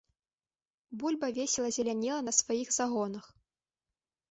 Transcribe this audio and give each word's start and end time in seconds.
Бульба 1.03 1.29
весела 1.39 1.69
зелянела 1.77 2.21
на 2.31 2.35
сваіх 2.39 2.67
загонах. 2.81 3.25